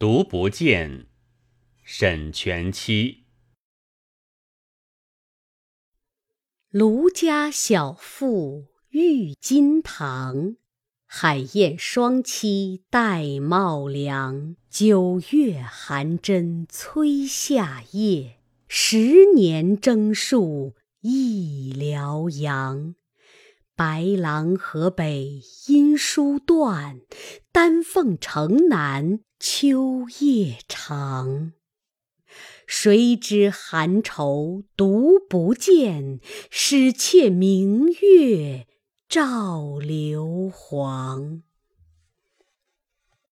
[0.00, 1.08] 独不见，
[1.82, 3.24] 沈佺期。
[6.70, 10.56] 卢家小妇郁金堂，
[11.04, 14.56] 海燕双栖戴帽梁。
[14.70, 18.38] 九月寒针催夏夜，
[18.68, 20.72] 十年征戍
[21.02, 22.94] 一辽阳。
[23.80, 27.00] 白狼河北音书断，
[27.50, 31.54] 丹凤城南秋夜长。
[32.66, 38.66] 谁知寒愁独不见，使妾明月
[39.08, 41.42] 照流黄。